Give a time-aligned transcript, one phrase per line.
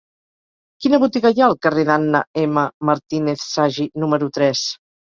[0.85, 2.67] Quina botiga hi ha al carrer d'Anna M.
[2.93, 4.69] Martínez Sagi número tres?